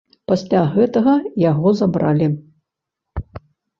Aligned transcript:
Пасля 0.29 0.61
гэтага 0.77 1.13
яго 1.51 1.69
забралі. 1.81 2.31